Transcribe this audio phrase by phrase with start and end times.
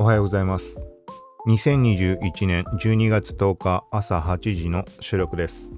[0.00, 0.80] おはようございます。
[1.46, 5.70] 2021年12月10日朝8時の収録です。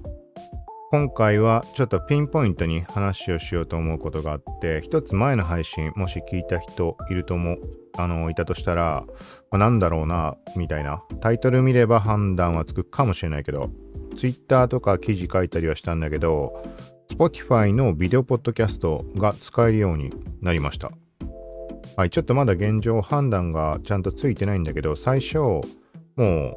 [0.91, 7.59] 今回はちょっとピンポイントに話をしようと思うことがあって、一つ前の配信、もし聞いた人いると思う、
[7.97, 9.03] あの、いたとしたら、
[9.51, 11.03] まあ、なんだろうな、みたいな。
[11.19, 13.71] タイトル見れば判断はつくかもしれないけど、
[14.15, 16.63] Twitter とか記事書いたりはしたんだけど、
[17.11, 20.91] Spotify のビデオポッドキャストが使えるようになりました。
[21.95, 25.61] はい、ちょっとまだ現状判断がちゃんとついてないんだけど、最初、も
[26.17, 26.55] う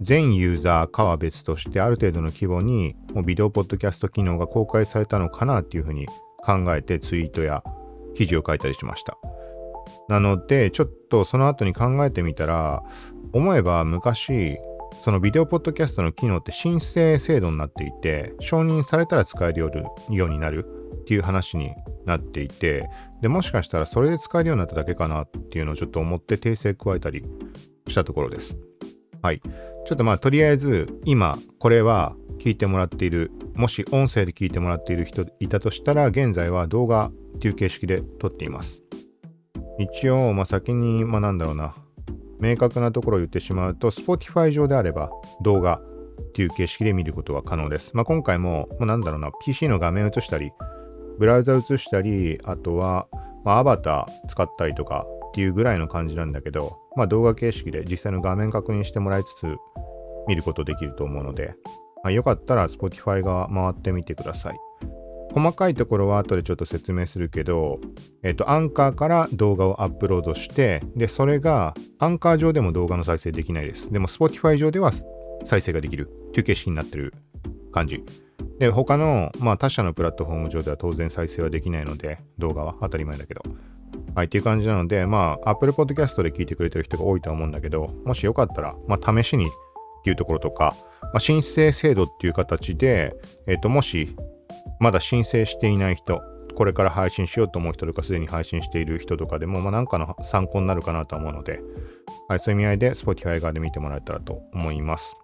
[0.00, 6.06] 全ユーザーかは別としてある程度の規模にもうビデオポッドキャスト機能が公開されたのかなっていうふうに
[6.44, 7.62] 考えてツイートや
[8.14, 9.18] 記事を書いたりしました。
[10.08, 12.82] なので、ちょっとその後に考えてみたら、
[13.32, 14.56] 思えば昔、
[15.04, 19.70] そのビデオポッドキャストの機能って申請制度になっていて、承認されたら使えるよ
[20.26, 20.64] うになる
[21.00, 21.72] っていう話に
[22.06, 22.88] なっていて、
[23.20, 27.22] でもしかしたらそれで使えるようになっただけかなっていうのをちょっと思って訂正加えたり
[27.88, 28.56] したところです。
[29.22, 29.40] はい。
[29.40, 38.80] ちょっとまあとりあえず今これは聞いてもらっている、もし音声で聞いてもらっている人いたとしたら現在は動画っていう形式で撮っています。
[39.78, 41.74] 一応、まあ先に、まあなんだろうな、
[42.40, 45.10] 明確なところを言ってしまうと、Spotify 上であれば
[45.42, 47.90] 動画っていう形式で見ることが可能です。
[47.94, 50.52] まあ今回も、まあ、なんだろうな、PC の画面映したり、
[51.20, 53.06] ブラウザ映したり、あとは、
[53.44, 59.58] まあ、アバター使ったりとかっていうぐらいの感じなんだけど、まあ、動画形式で実際の画面確認してもらいつつ
[60.26, 61.54] 見ることできると思うので、
[62.02, 64.56] まあ、よかったら Spotify が回ってみてください。
[65.34, 67.80] 細かいところは後でちょっと説明するけど、
[68.22, 73.92] えっ、と、アンカーから動画をアップロードして、で、それがアンカー上でも動画の再生できないです。
[73.92, 74.90] でも Spotify 上では
[75.44, 77.14] 再生ができるっていう形式になってる
[77.72, 78.04] 感じ。
[78.58, 83.42] で、他の、まあ他社のプラットフォーム上では当然再生はできないので、動画は当たり前だけど。
[84.14, 93.14] はい、っていう感じなので、まあ Apple Podcast で聞いてくれてる人が多いとは思うんだけど、もしよかったら、まあ試しにっていうところとか、まあ、申請制度っていう形で、
[93.46, 94.16] えっ、と、もし
[94.78, 96.22] まだ申請していない人、
[96.54, 101.60] これから配信しようと思う人とか、すでに配信している人とかでも、まあ、なんかの参考になるかなと思うので、
[102.28, 105.16] はい、そういう意味合いで Spotify 側で見てもらえたらと思います。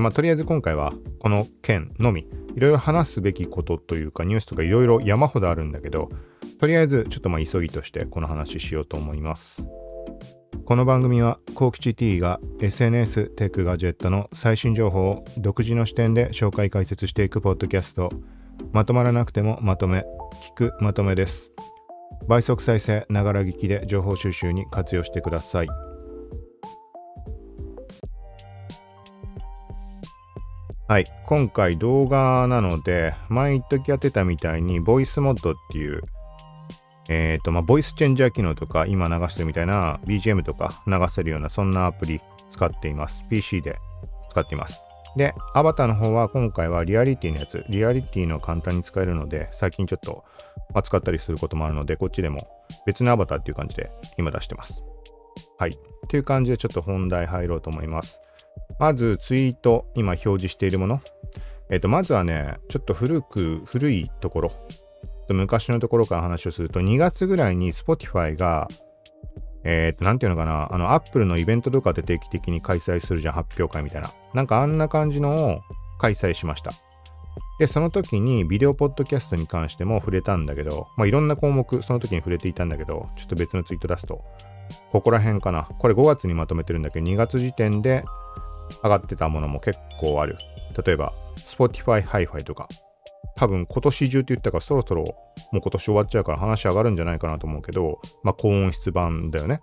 [0.00, 6.08] まあ、とりあえず今回はこの件のみ、いろいろ話すべきことというかニュースとかいろいろ山ほどあるんだけど、
[6.60, 9.68] とりあえずちょっとまあ急ぎとしてこの話しようと思います。
[10.64, 18.08] この番組は、コウキチ T が SNS、テック、ガジェットの最新情報を独自の視点で紹介解説していくポッドキャスト、
[18.72, 20.04] まとまらなくてもまとめ、
[20.48, 21.50] 聞くまとめです。
[22.28, 25.68] 倍速再生、ながら聞きで情報収集に活用してください。
[30.86, 36.02] はい、今回動画なので、前一時やってたみたいに、ボイスモッドっていう、
[37.08, 43.24] えっ、と、まあ、ボイスチェンジャー機能とか、今流してるみたいな BGM とか流せるような、そんなアプリ使っています。
[43.30, 43.78] PC で
[44.28, 44.78] 使っています。
[45.16, 50.22] で、アバターの方は今回はリアリティのやつ、リアリティの簡単に使えるので、最近ちょっと
[50.74, 52.46] 扱ったりすることもあるので、こっちでも
[52.84, 54.82] 別のアバターっていう感じで今出してます。
[55.56, 55.70] はい。
[55.70, 55.76] っ
[56.08, 58.20] ていう感じでちょっと本題入ろうと思います。
[58.78, 61.00] まずツイート、今表示しているもの。
[61.70, 64.52] えっ、と、まずはね、ちょっと古く、古いところ、
[65.28, 68.68] 昔のところから話をすると、2月ぐらいに Spotify が、
[69.64, 74.12] えっ、と、なんていうのかな、あの、Apple のイベントとかで定期的に開催するじゃん、発表会みたいな。
[74.34, 75.60] なんかあんな感じのを
[75.98, 76.72] 開催しました。
[77.58, 84.22] で、その時にビデオポッドキャストに関しても触れたんだけど、まあ、いろんな項目、その時に触れていたんだけど、ちょっと別のツイート出すと、
[84.92, 85.62] ここら辺かな。
[85.78, 88.04] これ5月にまとめてるんだけど、2月時点で
[88.82, 90.36] 上がってたものも結構ある。
[90.84, 92.68] 例えば、Spotify Hi-Fi とか。
[93.36, 95.02] 多分今年中って言ったからそろそろ
[95.50, 99.60] もう今年終わっちゃうから話上がるんじゃないかなと思うけど、まあ高音質版だよね。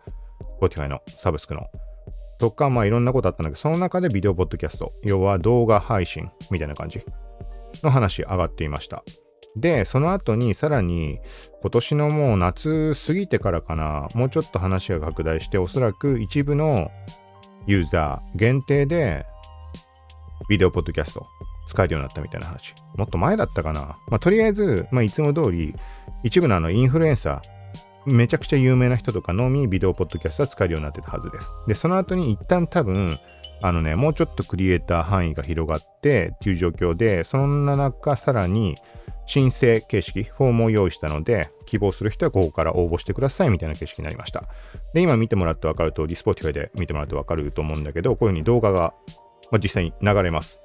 [0.61, 1.67] Spotify のサブスクの。
[2.39, 7.05] とか、まあいろんなことあったんだけど、その中でビデオポッドキャスト、要は動画配信みたいな感じ
[7.83, 9.03] の話上がっていました。
[9.55, 11.19] で、その後にさらに
[11.61, 16.89] 今年のもう夏過ぎてからかな、もうちょっと話が拡大して、おそらく一部の
[17.67, 19.25] ユーザー限定で
[20.49, 21.25] ビデオポッドキャスト
[21.67, 22.75] 使えるようになったみたいな話。
[22.95, 23.97] もっと前だったかな。
[24.07, 25.73] まあ、とりあえず、まあ、いつも通り、
[26.23, 31.53] 一部のあのインフルエンサー、めちゃくちゃ有名な人とかのみビデオポッドキャストは使えるようになってたはずです。
[31.67, 33.17] で、その後に一旦多分、
[33.61, 38.75] あのね、もうちょっとクリエイター範囲が広がってっていう状況で、そんな中、さらに
[39.31, 44.43] 申請形式、フォームを用意したので、希望する人はここから応募してくださいみたいな形式になりました。
[44.93, 48.93] で、今見てもらって分かる通り、Spotify で見てもらって分かると思うんだけど、こういうふうに動画が、
[49.49, 50.59] まあ、実際に流れます。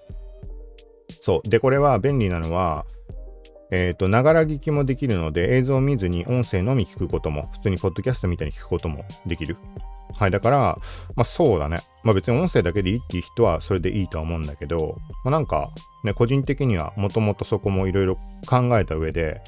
[1.20, 1.48] そう。
[1.48, 2.86] で、これは便利なのは、
[3.70, 9.56] えっ、と、ながら聞きもできるので、映像を見ずに音声のみ聞くことも、普通にポッドキャストみたいに聞くこともできる。
[10.18, 10.78] はい、だから、
[11.14, 11.80] まあそうだね。
[12.02, 15.70] まあ別に音声だけでいいっていう人はそれでいいとは思うんだけど、まあなんか
[16.04, 18.16] ね、個人的にはもともとそこもいろいろ
[18.46, 19.42] 考えた上で、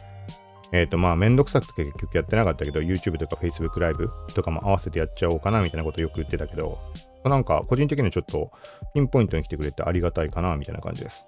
[0.73, 6.79] えっ、ー、とまあめんどくさくて結局やってなかったけど、YouTube とか Facebook ライブとかも合わせてやっちゃおうかなみたいなことよく言ってたけど、
[7.25, 8.51] まなんか個人的にはちょっと
[8.93, 11.27] ピンポイントに来てくれてありがたいかなみたいな感じです。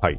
[0.00, 0.18] はい。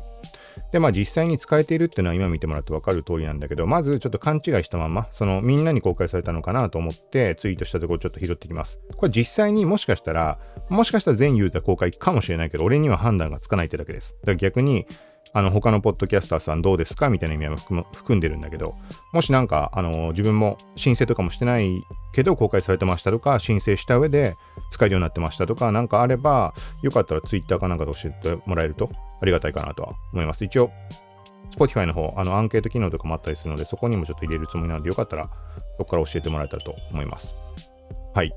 [0.72, 8.80] で、まあ実際に使えているっていうのは今見てもらって分かる通りなんだけど、まずちょっと勘違いしたまま、そのみんなに公開されたのかなと思ってツイートしたところちょっと拾ってきます。
[8.96, 10.40] これ実際にもしかしたら、
[10.70, 14.16] もしかしたら全ユーザー公開かもしれないけど、俺には判断がつかないってだけです。
[14.22, 14.86] だから逆に、
[15.36, 18.76] あの他のポッドキャスターさんどうですかみたいな意味は含んでるんだけど、
[19.12, 21.84] もしなんか、あの自分も申請とかもしてない
[22.14, 24.36] けど公開されてましたとか、申請した上で
[24.72, 26.54] 使えるようになってましたとか、なんかあれば、
[26.84, 28.90] よかったら Twitter かなんかで教えてもらえると
[29.22, 30.46] ありがたいかなとは思います。
[30.46, 30.70] 一応、
[31.58, 35.30] Spotify の方、あのアンケート機能とかもあったりするので、そこにもちょっと入れるつもりなので、よかったら
[35.78, 37.34] そこから教えてもらえたらと思います。
[38.14, 38.32] はい。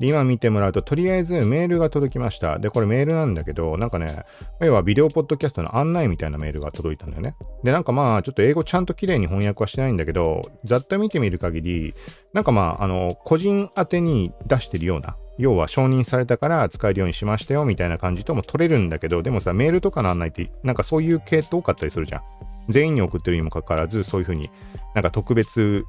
[0.00, 2.58] で、今見てもらうと、とりあえずメールが届きました。
[2.58, 4.24] で、これメールなんだけど、なんかね、
[4.60, 7.36] 要はビデオポッドキャストの案内みたいなメールが届いたんだよね。
[7.62, 11.94] で、なんかまあ、ちょっと英語ちゃんと綺麗に翻訳はしてないんだけど、ざっと見てみる限り、
[12.32, 22.22] なんかまあ、あの、個人宛てに出してるような、要は承認されたから使えるようにしましたよみたいな感じとも取れるんだけど、でもさ、メールとかの案内って、なんかそういう系統多かったりするじゃん。
[22.70, 24.50] 全員に送ってるにもかかわらず、そういうふうに
[24.94, 25.84] なんか特別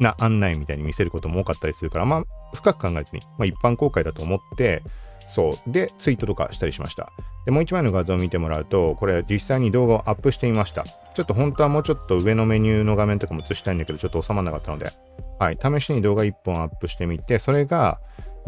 [0.00, 2.24] な案内みたいに見せることも多かったりするから、まあ、
[2.54, 4.82] 深く考えずに、まあ、一般公開だと思って、
[5.28, 5.70] そう。
[5.70, 7.10] で、ツイートとかしたりしました。
[7.46, 10.84] で、もう一枚の画像を見てもらうと、これ実際に動画をアップしてみました。
[10.84, 14.92] ちょっと本当はもうちょっと上のメニューの画面とかも映したいんだけど、ちょっと収まらなかったので、
[15.38, 15.58] はい。
[15.60, 18.00] 試しに動画1本アップしてみて、それが、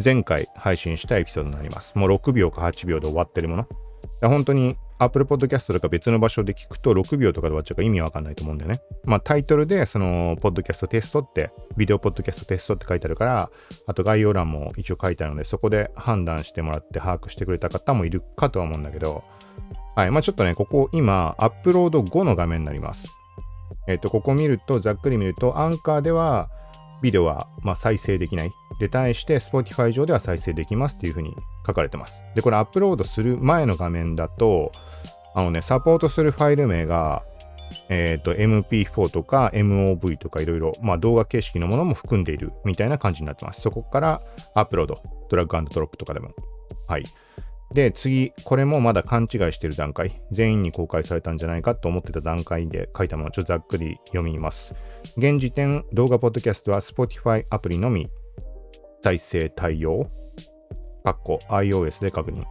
[0.03, 1.93] 前回配信したエピソードになります。
[1.95, 3.67] もう6秒か8秒で終わってるもの。
[4.21, 8.81] 本当に Apple Podcast とか別の場所で聞くと6秒とかで終わっちゃうから意味わかんないと思うんだよね。
[9.05, 13.51] まあタイトルでそのポッドキャストテストって、ビデオポッドキャストテストって書いてあるから、
[13.87, 19.25] あと概要欄も一応書いてあるので、そこで判断してもらって把握してくれた方もいるかとは思うんだけど、
[19.95, 20.11] はい。
[20.11, 23.09] まあちょっとね、ここ今、アップロード後の画面になります。
[23.89, 26.51] えっ、と、ここ見ると、ざっくり見ると、アンカーでは、
[27.03, 28.53] ビデオはま再生できない。
[28.81, 31.35] で、対して Spotify 上では再生できますっていう風に
[31.67, 32.23] 書かれてます。
[32.35, 34.73] で、これアップロードする前の画面だと、
[35.35, 37.23] あのね、サポートするファイル名が、
[37.89, 43.61] えっ、ー、と、MP4 とか MOV とかいろいろ、まあ動画形式のものも含んでいるみたいな感じになってます。
[43.61, 44.23] そこから
[44.55, 46.31] アップロード、ドラッグドロップとかでも。
[46.87, 47.05] はい。
[47.75, 54.75] で、次、これもまだ勘違いしてる段階、全員に公開されたんじゃないかと思ってた段階で書いたもの、ちょっとざっくり読みます。
[55.17, 58.09] 現時点、動画ポッドキャストは Spotify アプリのみ
[59.03, 60.09] 再生対応、
[61.07, 62.43] かっこ iOS で確認。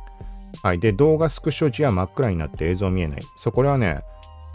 [0.64, 0.80] はい。
[0.80, 3.22] で、動画スクショ時は真っ暗になって映像見えない。
[3.36, 4.02] そこれはね、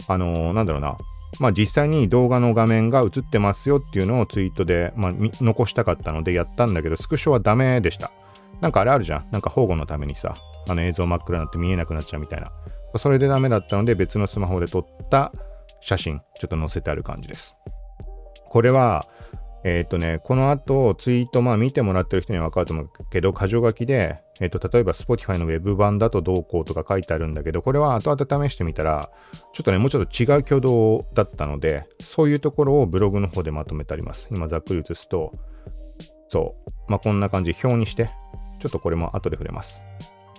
[0.07, 0.97] あのー、なんだろうな。
[1.39, 8.11] まあ実際に動画の画面が映ってますよっていうのをツイートで、まあ、残したかったのでやったんだけど、スクショはダメでした。
[8.59, 9.27] なんかあれあるじゃん。
[9.31, 10.33] なんか保護のためにさ、
[10.67, 12.51] あの映像真っ暗になって見えなくなっちゃうみたいな。
[12.97, 15.31] それでダメだったので別のスマホで撮った
[15.79, 17.55] 写真、ちょっと載せてある感じです。
[18.49, 19.07] これは、
[19.63, 29.11] えっ、ー、とね、この後ツイート、まあ見てもらってる人には分かると思うけど、箇条書きで、えっ、ー、と、例えば Spotify の Web 版だとどうこうとか書いてあるんだけど、これは後々試してみたら、
[29.53, 34.27] ちょっとね、もうちょっと違う挙動だったので、そういうところをブログの方でまとめてあります。
[34.31, 35.33] 今ざっくり写すと、
[36.29, 38.09] そう、まあこんな感じ、表にして、
[38.59, 39.79] ちょっとこれも後で触れます。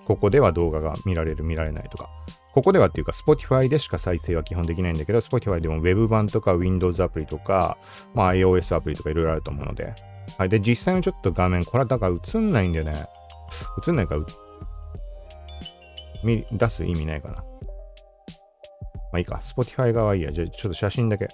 [0.05, 2.11] ここでは動画が見られる、見られないとか。
[2.55, 7.79] ここではっていうか、Spotify でしか再生は基本できないんだけど、Spotify でも Web 版とか Windows アプリとか、
[8.15, 9.95] まあ、iOS アプリとかいろいろあると思うので。
[10.39, 10.49] はい。
[10.49, 13.07] で、実際のちょっと画面、これはだから映んないんだよね。
[13.87, 14.23] 映んないから、
[16.23, 17.35] 見出す意味ないかな。
[17.35, 17.45] ま
[19.15, 19.41] あいいか。
[19.43, 20.33] Spotify 側はいいや。
[20.33, 21.29] じゃあちょっと写真だけ。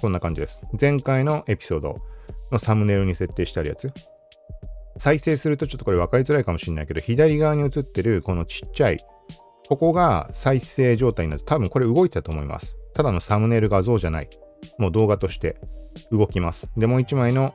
[0.00, 0.62] こんな感じです。
[0.80, 1.98] 前回のエピソード
[2.50, 3.92] のサムネイルに設定してあるやつ。
[4.96, 8.98] 再生するとちょっとこれ分かりづらいかもしれないけど、左側に映ってるこのちっちゃい、
[9.70, 12.74] ここが再生状態になって、多分これ動いたと思います。
[12.92, 14.28] ただのサムネイル画像じゃない。
[14.78, 15.60] もう動画として
[16.10, 16.66] 動きます。
[16.76, 17.54] で、もう一枚の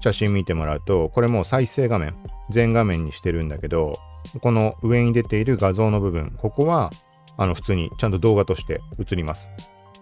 [0.00, 2.14] 写真見てもらうと、これもう再生画面、
[2.50, 3.98] 全画面にしてるんだけど、
[4.42, 6.90] この上に出ている画像の部分、ここは、
[7.38, 9.48] あの、普通にちゃんと動画として映ります。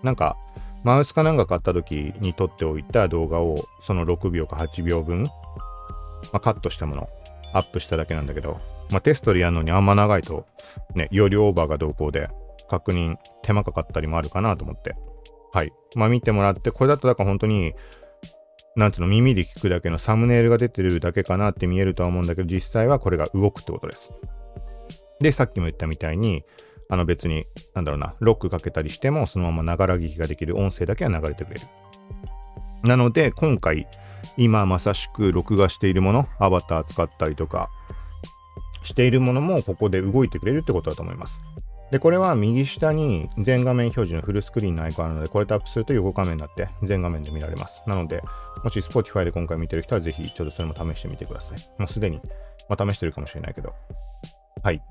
[0.03, 0.37] なんか、
[0.83, 5.31] マウスかなんか買った時に撮っておいた動画を、その6秒か8秒分ま
[6.33, 7.09] あ、カットしたもの
[7.53, 8.59] アップしただけなんだけど、
[8.91, 10.47] まあ、テストでやるのにあんま長いと、
[10.95, 12.29] ね、容量オーバーがどうこうで
[12.69, 14.95] 確認手間かかったりもあるかなと思って。
[15.53, 15.73] はい。
[15.97, 17.75] まあ見てもらって、これだとだから本当に、
[18.77, 24.13] なんつうの、耳で聞くだけのサムネイルが出てるだけかなって見えるとは思うんだけど、実際はこれが動くってことです。
[25.21, 26.45] で、さっきも言ったみたいに、
[26.89, 31.67] あの別に、なんだろうな、ロックかけたりしても、そのままながら聞きができる音声だけは流れてくれる。
[32.85, 33.89] なので、今回、
[34.37, 37.71] 今まさしく録画しているもの、アバター使ったりとか
[38.83, 41.39] しているものもここで動いてくれるってことだと思います。
[41.91, 47.83] で、これは右下に全画面表示のフルスクリーンのアイコンあるので、これタップすると横画面になって全画面で見られます。
[47.87, 48.23] なので、
[48.63, 51.59] もし Spotify で今回見てる人はぜひちょっとそれも試してみてください。
[51.79, 52.21] もうすでに、
[52.69, 53.75] まあ、試してるかもしれないけど。
[54.63, 54.83] はい。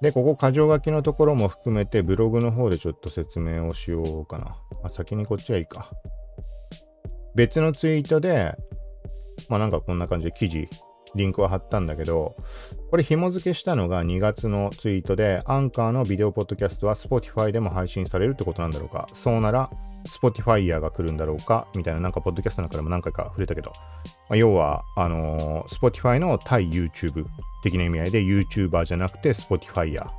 [0.00, 4.56] で、ここ、箇条書きのところも含めて、ブログの方でちょっと説明をしようかな。
[4.84, 5.90] あ、先にこっちがいいか。
[7.38, 8.56] 別のツイートで、
[9.48, 10.68] まあなんかこんな感じで記事
[11.14, 12.34] リンクを貼ったんだけど、
[12.90, 19.08] これ紐付けしたのが2月のツイートで、アンカーのビデオポッドキャストは Spotify でも配信されるってことなんだろうか。
[19.14, 19.70] そうなら、
[20.20, 21.68] Spotify が来るんだろうか？
[21.76, 23.70] みたいな、なんかポッドキャストの中でも何回か触れたけど、
[24.28, 27.24] まあ、要は、あのー、Spotify の対 YouTube
[27.62, 30.10] 的な意味合いで YouTuber じゃなくて Spotify や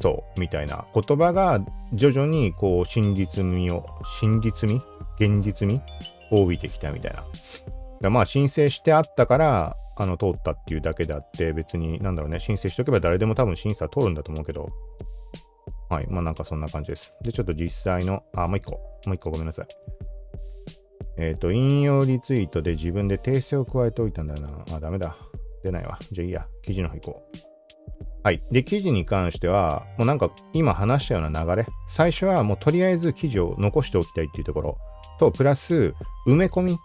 [0.00, 1.60] そう、みたいな言葉が
[1.92, 3.84] 徐々にこう真実味を、
[4.20, 4.80] 真実味
[5.20, 5.80] 現実味
[6.30, 7.22] を帯びてきたみたいな。
[8.00, 14.70] だまあ申請してあったから、あの通ったっていうだけであって、別になんだろうね、申請しとけば誰でも多分審査通るんだと思うけど、
[15.90, 17.12] はい、まあなんかそんな感じです。
[17.22, 18.72] で、ちょっと実際の、あ、もう一個、
[19.06, 19.66] もう一個ごめんなさい。
[21.18, 24.76] えっ、ー、と、引用リツイートで自分で訂正を加えておいたんだよな。
[24.76, 25.16] あ、ダメだ。
[25.62, 25.98] 出ないわ。
[26.12, 26.46] じゃあいいや。
[26.62, 27.36] 記事の方行こう。
[28.22, 28.42] はい。
[28.50, 31.66] で、記事に関しては、もうなんか今話したような流れ。
[31.88, 34.78] 最初はもうとりあえず記事を残しておきたいっていうところ
[35.20, 35.94] と、プラス、
[36.26, 36.78] 埋め込み。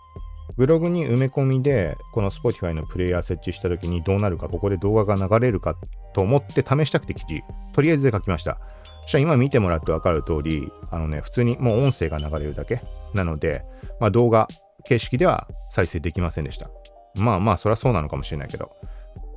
[0.58, 5.75] ブログに埋め込みで、この Spotify のプレイヤー設置した時にどうなるか、ここで動画が流れるか
[6.13, 7.42] と思って試したくて記事、
[7.74, 8.60] とりあえずで書きました。
[9.04, 12.82] そしたら今見てもらって分かる通り、あのね、普通にもう音声が流れるだけ
[13.13, 13.63] なので、
[14.00, 14.48] まあ動画
[14.84, 16.70] 形式では再生できませんでした。
[17.15, 18.75] まあまあ、そりゃそうなのかもしれないけど。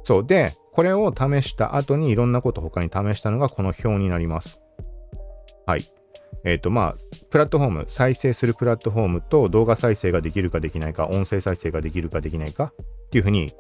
[0.05, 0.27] そう。
[0.27, 4.61] で、これを試した後にいろんなこと他に試したのがこの表になります。
[5.67, 5.85] はい。
[6.45, 6.97] えっ、とまあ、
[7.31, 12.73] プラットフォーム、再生するプラットフォームと動画再生ができるかできないか、音声再生ができるかできないか
[13.05, 13.53] っていうふうに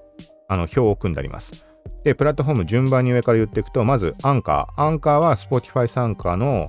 [0.48, 1.66] あの表を組んであります。
[2.04, 4.82] で、プラットフォーム順番に上から言っていくと、まずアンカー。
[4.82, 6.68] アンカーは Spotify 参加の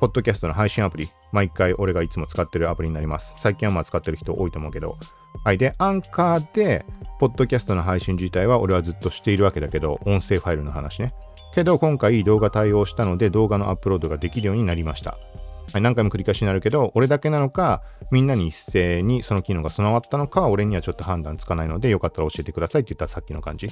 [0.00, 1.08] ポッドキャストの配信アプリ。
[1.32, 3.32] 毎回俺がいつも使ってるアプリになります。
[3.36, 4.96] 最近はまあ使ってる人多いと思うけど。
[5.44, 5.58] はい。
[5.58, 6.84] で、アンカーで、
[7.20, 11.14] ポッドキャストの配信自体は俺はずっとしているわけだけど、音声ファイルの話ね。
[11.54, 15.18] けど、今回動画対応したので、動画のアップロードができるようになりました。
[15.72, 23.68] はい、何回も繰り返しになるけど、俺だけなのか、みんなに一斉にその機能が備わったのか、俺にはちょっと判断つかないので、よかったら教えてくださいって言ったらさっきの感じ。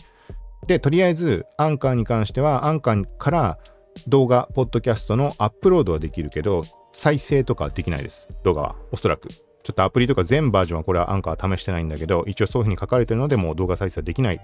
[0.66, 3.58] で、とりあえず、アンカーに関しては、アンカーから
[4.06, 8.28] 動画、ポッドキャストのアップロードはできるけど、再生とかできないです。
[8.44, 8.76] 動画は。
[8.92, 9.28] おそらく。
[9.28, 14.40] ちょっとアプリとか全バージョンはこれはアンカー試してないんだけど、一応そういうふうに書かれてるので、もう動画再生はできない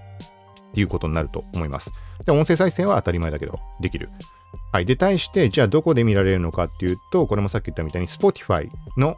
[0.71, 1.91] っていうことになると思います。
[2.25, 4.09] で、音声再生は当たり前だけど、できる。
[4.71, 4.85] はい。
[4.85, 9.17] で、対して、じゃあどこで見られるのかっていうと、これもさっき言ったみたいに Spotify の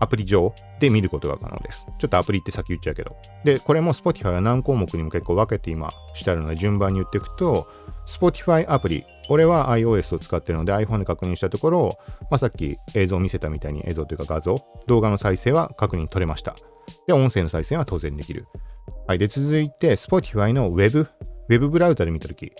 [0.00, 1.86] アプリ上で見ることが可能です。
[1.98, 3.16] ちょっとアプリって先言っちゃうけど。
[3.44, 7.68] で、これも Spotify は何項目にも結構分けて今してあるので、順番に言っていくと、
[8.06, 14.56] Spotify アプリ、俺は iOS を使ってるので iPhone で確認したところ、まあ、さっき映像を見せたみたいに映像というか画像、
[14.86, 16.54] 動画の再生は確認取れました。
[17.06, 18.46] で、音声の再生は当然できる。
[19.06, 19.18] はい。
[19.18, 21.06] で、続いて Spotify の Web、
[21.48, 22.52] Web ブラウザで見たとき、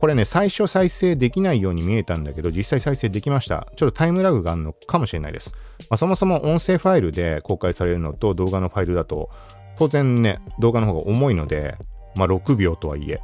[0.00, 3.66] これね、最初再生できないように見えたんだけど、実際再生できました。
[3.74, 5.52] ちょっとタイムラグがあるのかもしれないです。
[5.90, 9.30] まあ、そもそも音声ファイルで公開されるのと動画のファイルだと、
[9.76, 11.76] 当然ね、動画の方が重いので、
[12.14, 13.20] まあ、6秒とはいえ。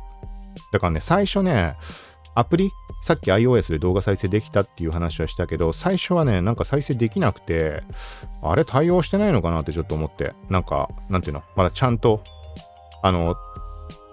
[0.72, 1.76] だからね、最初ね、
[2.34, 2.70] アプリ
[3.04, 7.82] さっき iOS で動画再生できたっていう話はしたけど、最初はね、なんか再生できなくて、
[8.42, 12.24] あれ対応してないのかなってちょっと思って、なんか、なんていうの、まだちゃんと、
[13.02, 13.36] あの、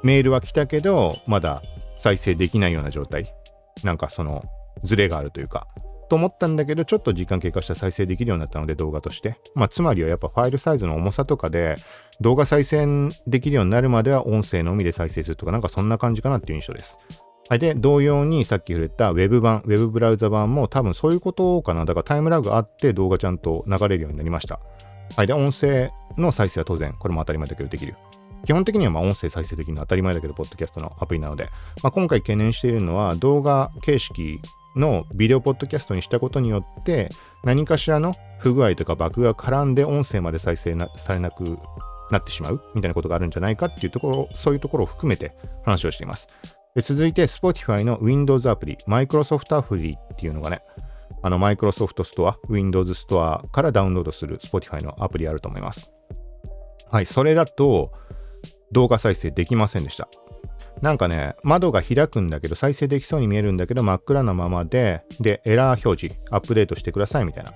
[0.04, 1.62] メールは来たけど、まだ
[1.98, 3.34] 再生できないような状態。
[3.82, 4.44] なんかその、
[4.84, 5.68] ズレがあるというか。
[6.10, 9.38] と思ったんだけど、ちょっと時間経過したら再生できるようになったので、動画として。
[9.56, 11.76] まあ、つまりはやっぱファイルサイズの重さとかで、
[12.20, 17.00] 動画再生できるようになるまでは音声のみで再生するとか、なんかそんな感じかなっていう印象です。
[17.52, 17.60] はい。
[17.60, 21.84] で、同様にさっき触れた Web 版、Web ブラウザ版も多分そういうことかな。
[21.84, 24.62] だからタイムラグあって動画ちゃんと流れるようになりました。
[25.18, 25.28] はい。
[25.28, 27.98] で、音声の再生は当然、これも当たり前だけどできる。
[28.46, 31.50] 基本的にはま音声再生できるのは当たり前だけど、ポッドキャストのアプリなので、
[31.84, 34.40] まあ、今回懸念しているのは動画形式
[34.78, 37.10] のビデオポッドキャストにしたことによって
[37.44, 41.60] 何かしらの不具合とかバグが絡んで音声まで再生されなく
[42.12, 46.30] なってしまうみたいなことがあるんじゃないかっていうところ、そういうところを含めて話をしています。
[46.76, 50.62] で続いて Spotify の Windows アプリ、Microsoft アプリっていうのがね、
[51.22, 55.92] あの Microsoft Store、Windows Store からダウンロードする Spotify のアプリあると思います。
[56.90, 57.92] はい、それだと、
[58.72, 60.08] 動画再生できませんでした。
[60.82, 67.54] なんかね、窓が開くんだけど、再生できそうに見えるんだけど、真っ暗なままで、で、エラー表示、アップデートしてくださいみたいな。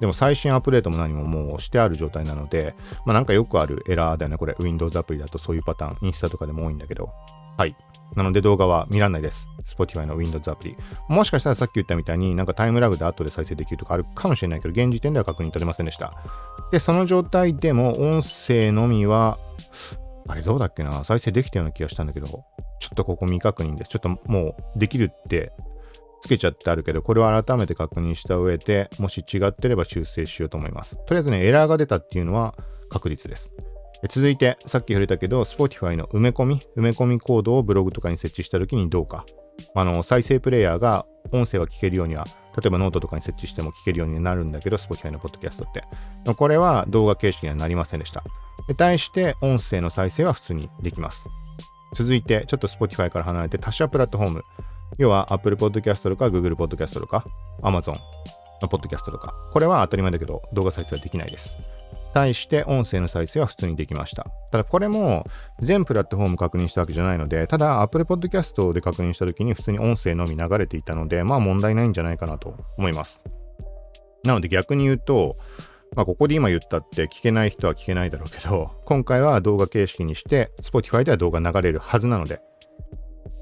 [0.00, 2.74] でも最新アップデートも何ももうしてある状態なので、
[3.06, 4.36] まあなんかよくあるエラーだよね。
[4.36, 7.10] これ Windows アプリだとそういうパターン、インスタとかでも多いんだけど。
[7.56, 7.76] はい。
[8.16, 9.46] なので動画は見られないです。
[9.64, 10.76] Spotify の Windows アプリ。
[11.08, 16.14] もしかしたらさっき言ったみたいになんかタイムラグで後で再生できるとかあるかもしれないけど、現時点では確認取れませんでした。
[16.70, 19.38] で、その状態でも音声のみは、
[20.28, 21.04] あれどうだっけな？
[21.04, 22.44] 再生できたような気がしたんだけど、ちょ
[22.92, 23.90] っとここ未確認です。
[23.90, 25.52] ちょっともうできるって
[26.22, 30.96] つけちゃってあるけど、これを改めて確認した上で、もし違ってれば修正しようと思います。
[31.06, 32.54] とりあえずね、エラーが出たっていうのは
[32.90, 33.52] 確実です。
[34.08, 39.24] 続いて、さっき触れたけど、Spotify の埋め込み、埋め込みコードをブログとかに設置したときにどうか。
[39.74, 42.24] あの、再生プレイヤーが音声は聞けるようには、
[42.56, 45.84] 例えばノートとかに設置しても聞けるようになるんだけど、Spotify のポッドキャストって。
[46.34, 48.24] これは動画形式にはなりませんでした。
[48.66, 51.24] で対して、音声の再生は普通にできます。
[51.94, 54.44] 続いて、ちょっと Spotify から離れて他社プラットフォーム。
[54.98, 57.24] 要は Apple Podcast とか Google Podcast とか
[57.62, 57.96] Amazon
[58.60, 59.34] の Podcast とか。
[59.52, 61.56] これは当たり前だけど動画再生はできないです。
[62.12, 64.26] 対して音声の再生は普通にできました。
[64.50, 65.26] ただこれも
[65.60, 73.22] 全プラットフォーム確認したわけじゃないので、ただ Apple Podcast で確認した時に普通に音声のみ流れていたので、まあ問題ないんじゃないかなと思います。
[74.24, 75.36] なので逆に言うと、
[75.94, 82.40] まあ、ここで今言ったって聞けない人は聞けないだろうけど、今回は動画形式にして、Spotify では動画流れるはずなので、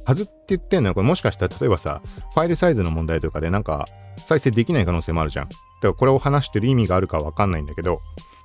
[0.04, 2.02] はずって言ってんのは、これもしかしたら例えばさ、
[2.34, 3.86] ファイルサイズの問題とかでなんか
[4.26, 5.48] 再生できない可能性もあるじゃん。
[5.48, 8.00] だからこれを話してる意味があるかわかんないんだけど、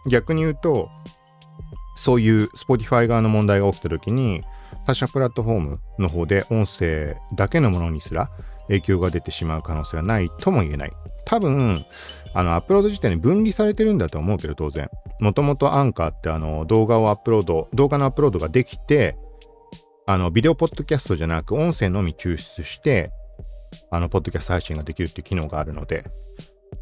[0.08, 0.90] 逆に言うと、
[1.96, 4.44] そういう Spotify 側の問題が起きた時に、
[4.86, 8.30] 他社プラットフォームの方で音声だけのものにすら
[8.68, 10.92] 影響が出てしまう可能性はないとも言えない。
[11.26, 11.86] 多分、
[12.34, 14.90] あの、アップロード時点に分離されてるんだと思うけど、当然。
[15.20, 19.18] もともとアンカーってあの、動画をアップロード、動画のアップロードができて、
[20.06, 23.12] あの、ビデオポッドキャストじゃなく、音声のみ抽出して、
[23.90, 26.06] あの、ポッドキャスト配信ができるっていう機能があるので、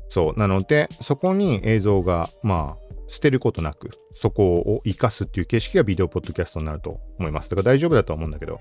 [0.10, 0.40] そう。
[0.40, 7.50] なので、そこに映像が、まあ、捨てることなく、そこを活かすっていう形式がビデオポッドキャストになると思います。
[7.50, 8.58] だから大丈夫だと思うんだけど。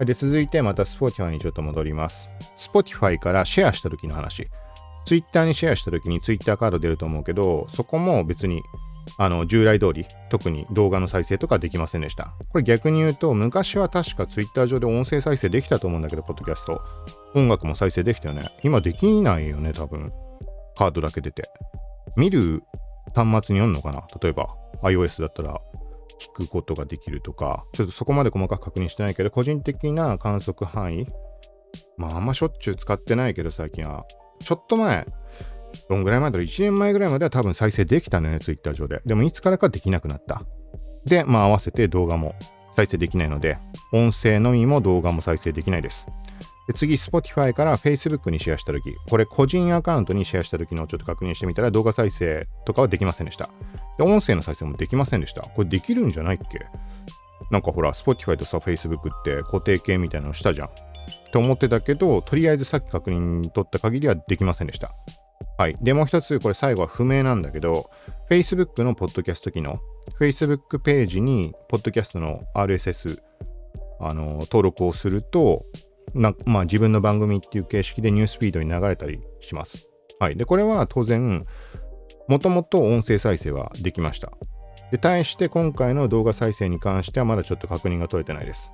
[0.00, 2.28] で、続いてまた Spotify にちょっと戻ります。
[2.56, 4.48] Spotify からシェアした時の話。
[5.06, 8.62] Twitter にシェアした時に Twitter カード出ると思うけど、そこも別に
[9.18, 12.34] あの従来通り特に動画の再生とかできませんでした。
[12.50, 16.82] これ逆に言うと昔は確か Twitter 上で音声再生できたと思うんだけど、ポッドキャスト。
[17.34, 18.42] 音楽も再生できたよね。
[18.62, 20.12] 今できないよね、多分。
[20.76, 21.48] カードだけ出て。
[22.16, 22.62] 見る
[23.14, 24.06] 端末によるのかな？
[24.20, 24.48] 例えば
[24.82, 25.60] iOS だったら
[26.18, 31.06] 聞くことができるとか、ちょっとそこまで細かく確認してないけど、個人的な観測範囲、
[31.98, 34.04] まああんましょっちゅう使ってないけど最近は、
[34.40, 35.06] ちょっと前、
[35.88, 39.02] どんぐらい前だろう ?1 年前ぐらいまでは多分再生できたのよね、Twitter 上で。
[39.04, 40.42] でもいつからかできなくなった。
[41.04, 42.34] で、まあ合わせて動画も
[42.74, 43.58] 再生できないので、
[43.92, 46.06] 音声のみも動画も再生できないです。
[46.66, 53.50] で次、Spotify から Facebook にシェアしたとき、これ個人アカウントにシェアしたときのちょっと確認してみたら動画再生とかはできませんでした。
[53.98, 55.42] で、音声の再生もできませんでした。
[55.42, 56.66] これできるんじゃないっけ？
[57.50, 60.70] なんかほら、Spotify とさ、Facebook って固定形みたいなのしたじゃん。
[61.30, 64.92] と思ってたけど、とりあえずさっき確認取った限りはできませんでした。
[65.58, 65.76] はい。
[65.80, 67.90] で、もう一つ、これ最後は不明なんだけど、
[68.28, 69.78] Facebook のポッドキャスト機能、
[70.18, 73.20] Facebook ページに、ポッドキャストの RSS、
[74.00, 75.62] あの、登録をすると、
[76.14, 79.88] なまあ、自分の番組っていう形式でニュースフィードに流れたりします。
[80.18, 80.36] はい。
[80.36, 81.46] で、これは当然、
[82.28, 84.32] もともと音声再生はできました。
[84.90, 88.70] で、対して今回の動画再生に関してはまだちょっと確認が取れてないです。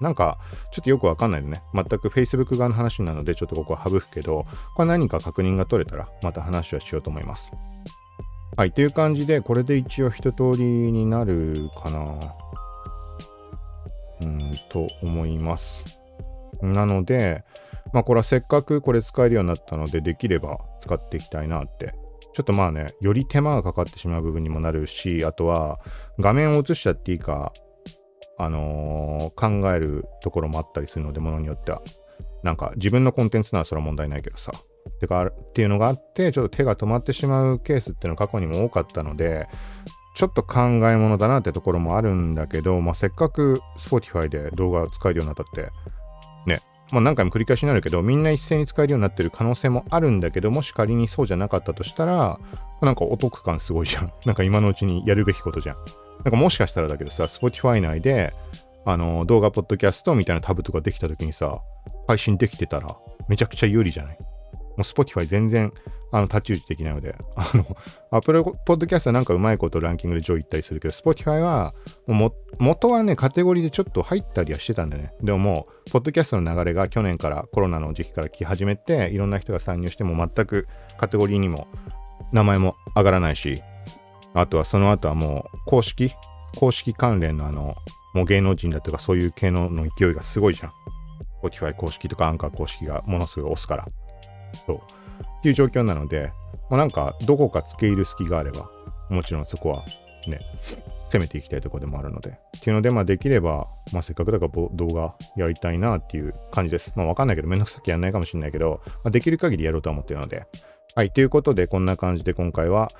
[0.00, 0.38] なんか、
[0.72, 1.62] ちょっとよくわかんないのね。
[1.74, 7.50] 全く Facebook 側の話なので、ちょっとここは省くけど、これ何か確認が取れたら、また話はしようと思います。
[8.56, 8.72] はい。
[8.72, 12.34] という感じで、これで一応一通りになるかな。
[14.22, 16.03] うん、と思います。
[16.62, 17.44] なので、
[17.92, 21.94] まあこれはせっかくこれ使えるようになったので、できれば使っていきたいなって。
[22.34, 25.78] ちょっとまあね、より手間がかかってしまう部分にもなるし、あとは
[26.18, 27.52] 画面を映しちゃっていいか、
[28.38, 31.80] あのー、考えるところもあったりするので、ものによっては。
[32.42, 34.52] なんか自分のコンテンツならそれは問題ないけどさ。
[35.00, 39.48] てかっていうのがあって、ちょっと手が止まってしまうケースっていうのは過去にも多かったので、
[40.14, 45.70] ちょっと考え物だなってところもあるんだけど、まあ、せっかく Spotify で動画を使えるようになったって、
[46.92, 52.38] ま、何回も繰り返しになるけど、みんな一斉に使えるようになってる可能性もあるんだけど、もし仮にそうじゃなかったとしたら、
[52.82, 54.12] なんかお得感すごいじゃん。
[54.26, 55.76] なんか今のうちにやるべきことじゃん。
[56.24, 58.32] なんかもしかしたらだけどさ、Spotify 内で、
[58.84, 61.60] あの、動画ポッドキャストみたいなタブとかできた時にさ、
[62.06, 62.96] 配信できてたら、
[63.28, 64.18] めちゃくちゃ有利じゃない？
[64.76, 65.72] もう Spotify 全然、
[66.10, 67.76] あの、太刀打ちできないので、 あの、
[68.10, 71.74] Apple Podcast はなんかうまいことランキングで上位行ったりするけど、Spotify は、
[72.06, 75.12] もう元はね、カテゴリーでちょっと入ったりはしてたんだよね。
[75.22, 81.66] でももう、ポッドキャストの流れが去年からコロナの時期から来始めて、いろんな人が参入しても全くカテゴリーにも
[82.32, 83.62] 名前も上がらないし、
[84.34, 86.12] あとはその後はもう公式、
[86.58, 87.76] 公式関連のあの、
[88.14, 90.72] もう芸能人だとかそういう系のの勢いがすごいじゃん。
[91.42, 93.88] Spotify 公式とかアンカー公式がものすごい押すから。
[94.66, 94.76] そう。
[94.76, 94.80] っ
[95.42, 96.32] ていう状況なので、
[96.70, 98.70] まあ、なんかどこか付け入る隙があれば、
[99.10, 99.84] もちろんそこは
[100.28, 100.40] ね、
[101.12, 102.30] 攻めていきたいとこでもあるので。
[102.30, 106.92] っていうので、まあできれば、まあせっかくだから動画やりたいなっていう感じです。
[106.96, 110.46] まあわかんないけど、めんどくさくやんないかもしれないけど、まあ、できる限りやろうと思ってるので。
[110.94, 112.90] はい、ということで、こんな感じで今回は、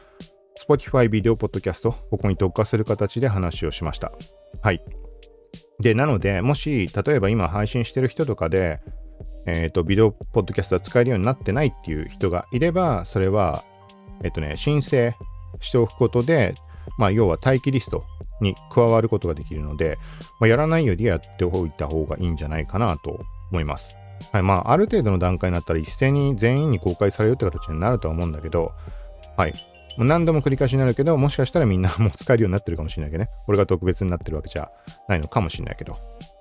[0.60, 4.12] Spotify ビデオポッドキャスト、ここに特化する形で話をしました。
[4.62, 4.82] はい。
[5.80, 8.80] で、なので、もし、例えば今配信してる人とかで、
[9.46, 13.64] えっ、ー、と、ビデオポッドキャストは使えるようになってないっていう人がいれば、それは、
[14.22, 15.14] えっ、ー、とね、申請
[15.60, 16.54] しておくことで、
[16.98, 18.04] まあ、要は待機リスト
[18.40, 19.98] に加わることができるので、
[20.40, 23.94] まあ、やらないよりやっておいた方がいいんじゃないかなと思います。
[24.32, 28.72] はい、まあ、ある程度の段階になったら一斉に全員に公開されるって形になるとは思うんだけど、
[29.36, 29.52] はい。
[29.96, 33.30] 何度も繰り返しになるけど、もしかしたらみんなもう使えるようになってるかもしれないけどね。
[33.46, 34.70] 俺が特別になってるわけじゃ
[35.08, 35.96] ないのかもしれないけど。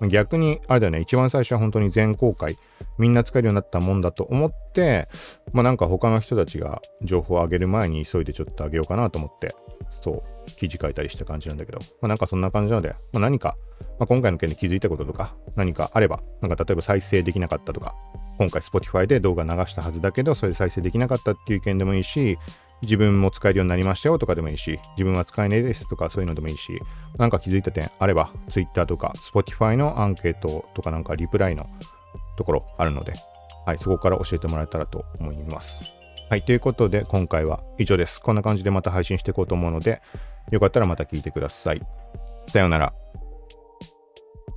[0.08, 2.56] 逆に、あれだよね、一番最初は本当に全公開、
[2.98, 5.08] みんな使えるようになったもんだと思って、
[5.52, 9.54] まあなんか他の人たちが情報を上げる前に急いでちょっと上げようかなと思って、
[10.02, 13.56] そう、記事書いたりした感じなんだけど、まあなんかそんな感じなので、まあ何か、
[13.98, 17.94] まあ、今回の件で気づいたこととか、何かあれば、なんか例えば再生できなかったとか、
[18.38, 22.36] 今回 Spotify で動画流したはずだけど、それで再生できなかったっていう意見でもいいし、
[22.84, 26.80] 自分も使えるようになりましたよとかでもいいし、自分は使えないですとかそういうのでもいいし、
[27.18, 31.66] なんか気づいた点あれば、Twitter とか Spotify のアンケートとかなんかリプライの
[32.36, 33.12] ところあるので、
[33.66, 35.82] はい、そこから教えてもらえたらと思います。
[36.30, 38.20] はい、ということで今回は以上です。
[38.20, 40.02] こんな感じでまた配信していこうと思うので、
[40.50, 41.82] よかったらまた聞いてください。
[42.48, 42.92] さようなら。